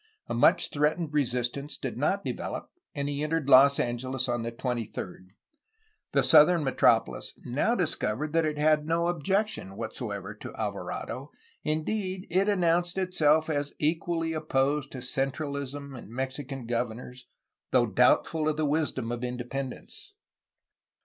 [0.25, 4.51] A much threat ened resistance did not develop, and he entered Los Angeles on the
[4.51, 5.29] 23d.
[6.11, 11.29] The southern metropolis now discovered that it had no objection whatsoever to Alvarado;
[11.63, 17.27] indeed, it an nounced itself as equally opposed to centralism and Mexi can governors,
[17.69, 20.13] though doubtful of the wisdom of inde pendence.